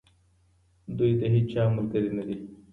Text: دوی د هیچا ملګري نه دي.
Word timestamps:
دوی 0.97 1.11
د 1.21 1.23
هیچا 1.33 1.63
ملګري 1.75 2.09
نه 2.17 2.23
دي. 2.27 2.37